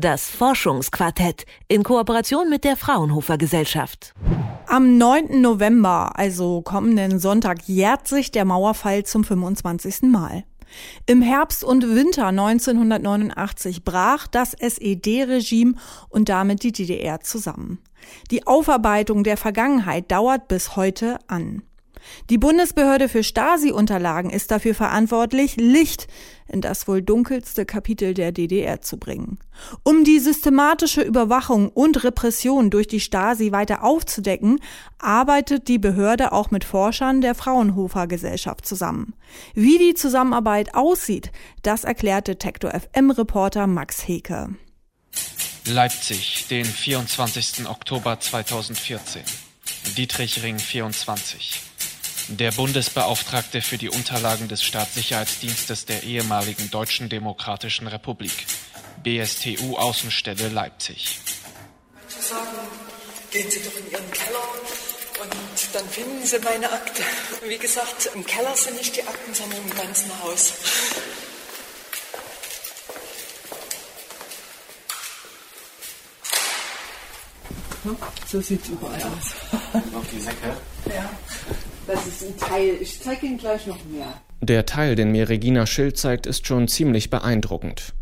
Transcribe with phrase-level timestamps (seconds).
[0.00, 4.14] Das Forschungsquartett in Kooperation mit der Fraunhofer Gesellschaft.
[4.68, 5.40] Am 9.
[5.40, 10.02] November, also kommenden Sonntag, jährt sich der Mauerfall zum 25.
[10.02, 10.44] Mal.
[11.06, 15.74] Im Herbst und Winter 1989 brach das SED-Regime
[16.08, 17.80] und damit die DDR zusammen.
[18.30, 21.62] Die Aufarbeitung der Vergangenheit dauert bis heute an.
[22.30, 26.08] Die Bundesbehörde für Stasi-Unterlagen ist dafür verantwortlich, Licht
[26.48, 29.38] in das wohl dunkelste Kapitel der DDR zu bringen.
[29.82, 34.58] Um die systematische Überwachung und Repression durch die Stasi weiter aufzudecken,
[34.98, 39.14] arbeitet die Behörde auch mit Forschern der Fraunhofer Gesellschaft zusammen.
[39.54, 41.30] Wie die Zusammenarbeit aussieht,
[41.62, 44.48] das erklärte Tektor FM-Reporter Max Heke.
[45.66, 47.68] Leipzig, den 24.
[47.68, 49.22] Oktober 2014.
[49.96, 51.67] Dietrich Ring 24.
[52.30, 58.46] Der Bundesbeauftragte für die Unterlagen des Staatssicherheitsdienstes der ehemaligen Deutschen Demokratischen Republik,
[59.02, 61.20] BSTU Außenstelle Leipzig.
[61.94, 62.68] Manche sagen,
[63.30, 64.44] gehen Sie doch in Ihren Keller
[65.22, 67.02] und dann finden Sie meine Akte.
[67.46, 70.52] Wie gesagt, im Keller sind nicht die Akten, sondern im ganzen Haus.
[78.26, 79.32] So sieht es überall aus.
[79.94, 80.54] Auf die Säcke?
[80.94, 81.08] Ja.
[81.88, 82.74] Das ist ein Teil.
[82.82, 84.12] Ich zeige Ihnen gleich noch mehr.
[84.42, 87.94] Der Teil, den mir Regina Schild zeigt, ist schon ziemlich beeindruckend.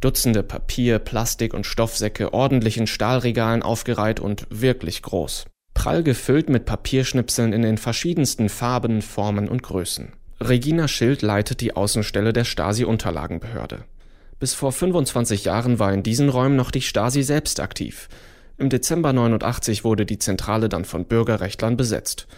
[0.00, 5.46] Dutzende Papier-, Plastik- und Stoffsäcke ordentlich in Stahlregalen aufgereiht und wirklich groß.
[5.74, 10.12] Prall gefüllt mit Papierschnipseln in den verschiedensten Farben, Formen und Größen.
[10.40, 13.84] Regina Schild leitet die Außenstelle der Stasi-Unterlagenbehörde.
[14.38, 18.08] Bis vor 25 Jahren war in diesen Räumen noch die Stasi selbst aktiv.
[18.56, 22.28] Im Dezember 89 wurde die Zentrale dann von Bürgerrechtlern besetzt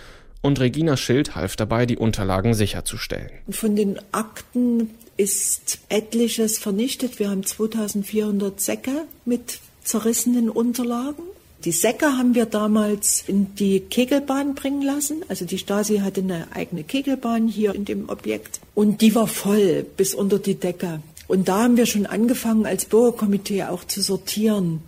[0.44, 3.30] und Regina Schild half dabei, die Unterlagen sicherzustellen.
[3.48, 7.18] Von den Akten ist etliches vernichtet.
[7.18, 11.22] Wir haben 2400 Säcke mit zerrissenen Unterlagen.
[11.64, 15.22] Die Säcke haben wir damals in die Kegelbahn bringen lassen.
[15.28, 18.60] Also die Stasi hatte eine eigene Kegelbahn hier in dem Objekt.
[18.74, 21.00] Und die war voll bis unter die Decke.
[21.27, 24.83] Und da haben wir schon angefangen, als Bürgerkomitee auch zu sortieren,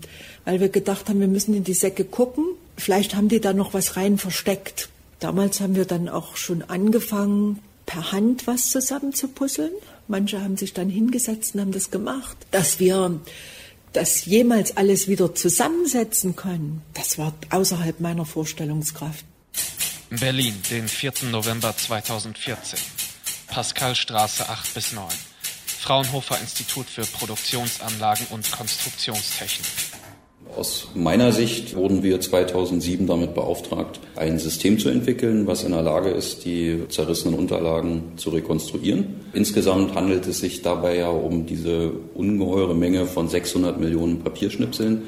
[0.45, 2.45] weil wir gedacht haben, wir müssen in die Säcke gucken.
[2.77, 4.91] Vielleicht haben die da noch was rein versteckt.
[5.21, 9.73] Damals haben wir dann auch schon angefangen, per Hand was zusammenzupuzzeln.
[10.09, 12.37] Manche haben sich dann hingesetzt und haben das gemacht.
[12.51, 13.21] Dass wir
[13.93, 19.25] das jemals alles wieder zusammensetzen können, das war außerhalb meiner Vorstellungskraft.
[20.11, 21.13] Berlin, den 4.
[21.31, 22.79] November 2014.
[23.49, 25.07] Pascalstraße 8 bis 9.
[25.81, 29.67] Fraunhofer Institut für Produktionsanlagen und Konstruktionstechnik.
[30.57, 35.83] Aus meiner Sicht wurden wir 2007 damit beauftragt, ein System zu entwickeln, was in der
[35.83, 39.07] Lage ist, die zerrissenen Unterlagen zu rekonstruieren.
[39.35, 45.03] Insgesamt handelt es sich dabei ja um diese ungeheure Menge von 600 Millionen Papierschnipseln,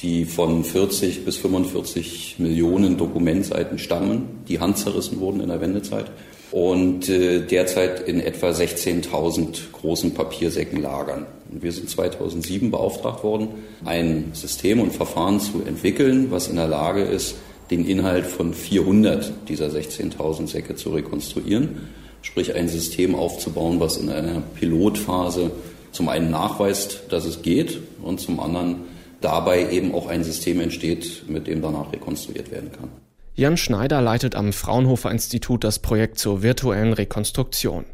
[0.00, 6.10] die von 40 bis 45 Millionen Dokumentseiten stammen, die handzerrissen wurden in der Wendezeit
[6.52, 11.26] und äh, derzeit in etwa 16.000 großen Papiersäcken lagern.
[11.50, 13.48] Und wir sind 2007 beauftragt worden,
[13.84, 17.36] ein System und Verfahren zu entwickeln, was in der Lage ist,
[17.70, 21.88] den Inhalt von 400 dieser 16.000 Säcke zu rekonstruieren,
[22.20, 25.50] sprich ein System aufzubauen, was in einer Pilotphase
[25.90, 28.82] zum einen nachweist, dass es geht und zum anderen
[29.24, 32.90] dabei eben auch ein System entsteht, mit dem danach rekonstruiert werden kann.
[33.34, 37.86] Jan Schneider leitet am Fraunhofer Institut das Projekt zur virtuellen Rekonstruktion.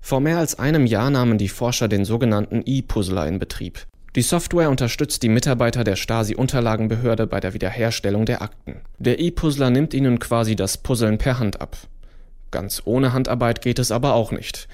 [0.00, 3.86] Vor mehr als einem Jahr nahmen die Forscher den sogenannten E-Puzzler in Betrieb.
[4.14, 8.76] Die Software unterstützt die Mitarbeiter der Stasi-Unterlagenbehörde bei der Wiederherstellung der Akten.
[8.98, 11.76] Der E-Puzzler nimmt ihnen quasi das Puzzeln per Hand ab.
[12.52, 14.68] Ganz ohne Handarbeit geht es aber auch nicht.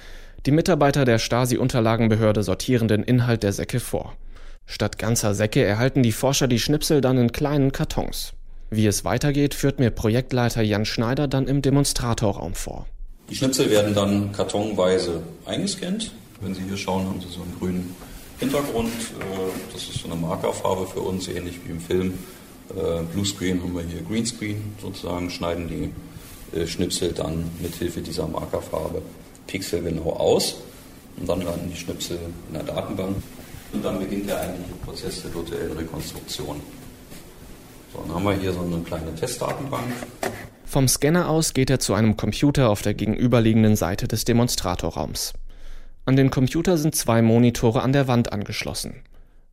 [0.45, 4.15] Die Mitarbeiter der Stasi-Unterlagenbehörde sortieren den Inhalt der Säcke vor.
[4.65, 8.33] Statt ganzer Säcke erhalten die Forscher die Schnipsel dann in kleinen Kartons.
[8.69, 12.87] Wie es weitergeht, führt mir Projektleiter Jan Schneider dann im Demonstratorraum vor.
[13.29, 16.11] Die Schnipsel werden dann kartonweise eingescannt.
[16.41, 17.95] Wenn Sie hier schauen, haben Sie so einen grünen
[18.39, 18.89] Hintergrund.
[18.89, 22.13] Äh, das ist so eine Markerfarbe für uns, ähnlich wie im Film.
[22.69, 28.27] Äh, Bluescreen haben wir hier Greenscreen sozusagen, schneiden die äh, Schnipsel dann mit Hilfe dieser
[28.27, 29.01] Markerfarbe
[29.47, 30.55] pixelgenau aus
[31.17, 32.17] und dann landen die Schnipsel
[32.47, 33.17] in der Datenbank.
[33.73, 36.61] Und dann beginnt der eigentliche Prozess der virtuellen Rekonstruktion.
[37.91, 39.83] So, dann haben wir hier so eine kleine Testdatenbank.
[40.65, 45.33] Vom Scanner aus geht er zu einem Computer auf der gegenüberliegenden Seite des Demonstratorraums.
[46.05, 48.95] An den Computer sind zwei Monitore an der Wand angeschlossen.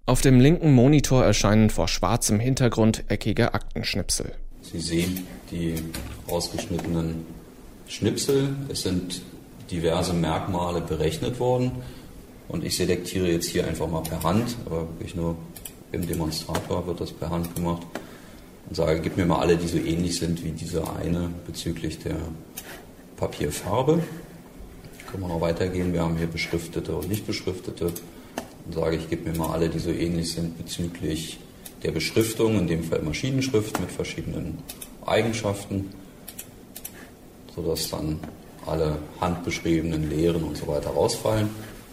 [0.06, 4.32] Auf dem linken Monitor erscheinen vor schwarzem Hintergrund eckige Aktenschnipsel.
[4.62, 5.74] Sie sehen die
[6.26, 7.26] ausgeschnittenen
[7.86, 8.56] Schnipsel.
[8.68, 9.22] Es sind
[9.70, 11.72] diverse Merkmale berechnet worden.
[12.50, 15.36] Und ich selektiere jetzt hier einfach mal per Hand, aber wirklich nur
[15.92, 17.86] Im Demonstrator wird das per Hand gemacht
[18.68, 22.16] und sage, gib mir mal alle, die so ähnlich sind wie diese eine bezüglich der
[23.16, 24.00] Papierfarbe.
[25.10, 25.92] Können wir noch weitergehen.
[25.92, 27.86] Wir haben hier beschriftete und nicht beschriftete.
[28.64, 31.38] Dann sage ich, gib mir mal alle, die so ähnlich sind bezüglich
[31.82, 34.58] der Beschriftung, in dem Fall Maschinenschrift mit verschiedenen
[35.06, 35.90] Eigenschaften,
[37.54, 38.18] sodass dann
[38.66, 41.48] alle handbeschriebenen Lehren und so weiter rausfallen.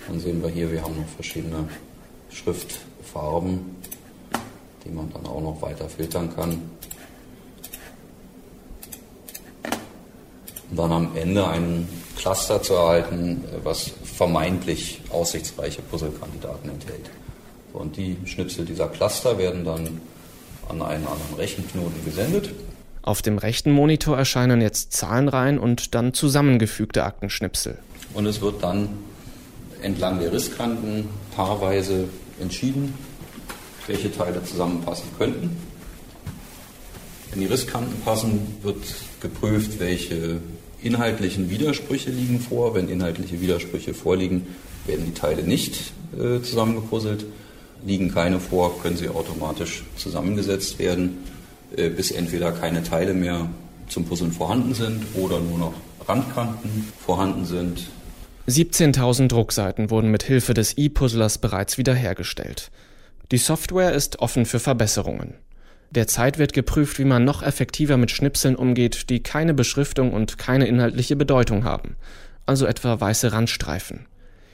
[0.08, 1.68] Dann sehen wir hier, wir haben noch verschiedene
[2.32, 3.60] Schriftfarben,
[4.86, 6.62] die man dann auch noch weiter filtern kann.
[10.70, 11.88] Und dann am Ende ein
[12.18, 17.10] Cluster zu erhalten, was vermeintlich aussichtsreiche Puzzlekandidaten enthält.
[17.74, 20.02] Und die Schnipsel dieser Cluster werden dann
[20.70, 22.50] an einen anderen Rechenknoten gesendet.
[23.02, 27.78] Auf dem rechten Monitor erscheinen jetzt Zahlenreihen und dann zusammengefügte Aktenschnipsel.
[28.14, 28.90] Und es wird dann
[29.82, 32.06] entlang der Risskanten paarweise
[32.40, 32.94] entschieden,
[33.88, 35.58] welche Teile zusammenpassen könnten.
[37.32, 38.78] Wenn die Risskanten passen, wird
[39.22, 40.40] geprüft, welche
[40.82, 42.74] inhaltlichen Widersprüche liegen vor.
[42.76, 44.48] Wenn inhaltliche Widersprüche vorliegen,
[44.86, 47.26] werden die Teile nicht äh, zusammengepuzzelt.
[47.86, 51.18] Liegen keine vor, können sie automatisch zusammengesetzt werden,
[51.76, 53.50] äh, bis entweder keine Teile mehr
[53.88, 55.74] zum Puzzeln vorhanden sind oder nur noch
[56.08, 57.88] Randkanten vorhanden sind.
[58.50, 62.72] 17.000 Druckseiten wurden mit Hilfe des E-Puzzlers bereits wiederhergestellt.
[63.32, 65.34] Die Software ist offen für Verbesserungen.
[65.92, 70.66] Derzeit wird geprüft, wie man noch effektiver mit Schnipseln umgeht, die keine Beschriftung und keine
[70.68, 71.98] inhaltliche Bedeutung haben,
[72.46, 74.06] also etwa weiße Randstreifen.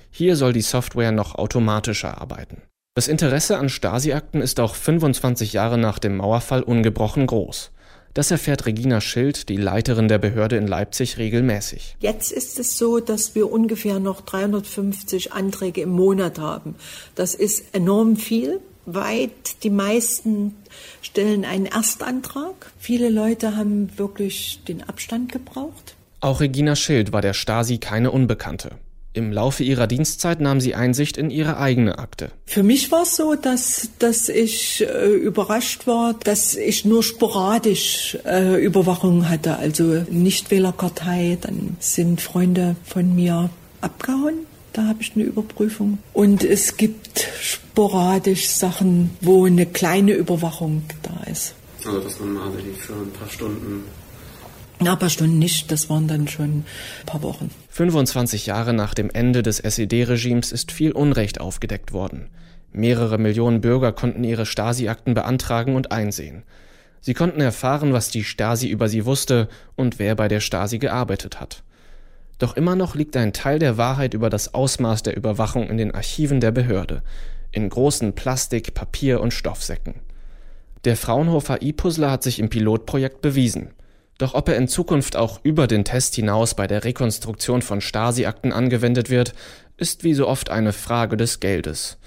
[0.09, 2.63] Hier soll die Software noch automatischer arbeiten.
[2.95, 7.71] Das Interesse an Stasi-Akten ist auch 25 Jahre nach dem Mauerfall ungebrochen groß.
[8.13, 11.95] Das erfährt Regina Schild, die Leiterin der Behörde in Leipzig, regelmäßig.
[11.99, 16.75] Jetzt ist es so, dass wir ungefähr noch 350 Anträge im Monat haben.
[17.15, 18.59] Das ist enorm viel.
[18.85, 20.55] Weit die meisten
[21.01, 22.71] stellen einen Erstantrag.
[22.77, 25.95] Viele Leute haben wirklich den Abstand gebraucht.
[26.19, 28.71] Auch Regina Schild war der Stasi keine Unbekannte.
[29.15, 32.31] Im Laufe ihrer Dienstzeit nahm sie Einsicht in ihre eigene Akte.
[32.47, 38.17] Für mich war es so, dass, dass ich äh, überrascht war, dass ich nur sporadisch
[38.25, 41.37] äh, Überwachung hatte, also Nichtwählerkartei.
[41.41, 43.51] Dann sind Freunde von mir
[43.81, 44.47] abgehauen.
[44.73, 45.99] Da habe ich eine Überprüfung.
[46.13, 51.53] Und es gibt sporadisch Sachen, wo eine kleine Überwachung da ist.
[51.85, 53.83] Also dass man mal für ein paar Stunden
[54.83, 56.65] na, ein paar Stunden nicht, das waren dann schon ein
[57.05, 57.49] paar Wochen.
[57.69, 62.29] 25 Jahre nach dem Ende des SED-Regimes ist viel Unrecht aufgedeckt worden.
[62.71, 66.43] Mehrere Millionen Bürger konnten ihre Stasi-Akten beantragen und einsehen.
[67.01, 71.39] Sie konnten erfahren, was die Stasi über sie wusste und wer bei der Stasi gearbeitet
[71.39, 71.63] hat.
[72.39, 75.93] Doch immer noch liegt ein Teil der Wahrheit über das Ausmaß der Überwachung in den
[75.93, 77.03] Archiven der Behörde,
[77.51, 79.95] in großen Plastik-, Papier- und Stoffsäcken.
[80.85, 83.69] Der Fraunhofer E-Puzzler hat sich im Pilotprojekt bewiesen.
[84.17, 88.53] Doch ob er in Zukunft auch über den Test hinaus bei der Rekonstruktion von Stasi-Akten
[88.53, 89.33] angewendet wird,
[89.77, 91.97] ist wie so oft eine Frage des Geldes.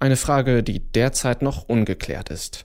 [0.00, 2.64] Eine Frage, die derzeit noch ungeklärt ist.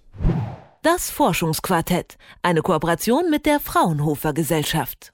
[0.83, 5.11] Das Forschungsquartett, eine Kooperation mit der Fraunhofer Gesellschaft.